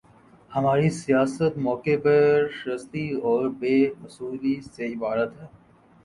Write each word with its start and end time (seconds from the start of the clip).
ہماری 0.51 0.89
سیاست 0.91 1.57
موقع 1.57 1.95
پرستی 2.03 3.05
اور 3.23 3.49
بے 3.59 3.75
اصولی 4.05 4.55
سے 4.73 4.93
عبارت 4.93 5.39
ہے۔ 5.41 5.47